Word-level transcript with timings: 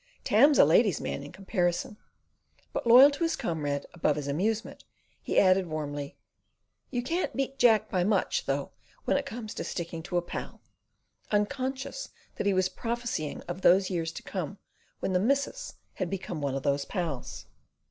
Tam's 0.23 0.57
a 0.57 0.65
lady's 0.65 0.99
man 0.99 1.21
in 1.21 1.31
comparison," 1.31 1.95
but 2.73 2.87
loyal 2.87 3.11
to 3.11 3.21
his 3.21 3.35
comrade 3.35 3.85
above 3.93 4.15
his 4.15 4.27
amusement, 4.27 4.83
he 5.21 5.37
added 5.39 5.67
warmly: 5.67 6.15
"You 6.89 7.03
can't 7.03 7.35
beat 7.35 7.59
Jack 7.59 7.87
by 7.87 8.03
much, 8.03 8.47
though, 8.47 8.71
when 9.05 9.15
it 9.15 9.27
comes 9.27 9.53
to 9.53 9.63
sticking 9.63 10.01
to 10.01 10.17
a 10.17 10.23
pal," 10.23 10.59
unconscious 11.29 12.09
that 12.37 12.47
he 12.47 12.51
was 12.55 12.67
prophesying 12.67 13.41
of 13.41 13.61
the 13.61 13.77
years 13.87 14.11
to 14.13 14.23
come, 14.23 14.57
when 15.01 15.13
the 15.13 15.19
missus 15.19 15.75
had 15.93 16.09
become 16.09 16.41
one 16.41 16.55
of 16.55 16.63
those 16.63 16.83
pals. 16.83 17.45